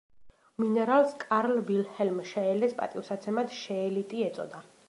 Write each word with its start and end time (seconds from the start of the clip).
მინერალს 0.63 1.13
კარლ 1.25 1.61
ვილჰელმ 1.69 2.17
შეელეს 2.31 2.75
პატივსაცემად 2.83 3.57
შეელიტი 3.63 4.29
ეწოდა. 4.31 4.69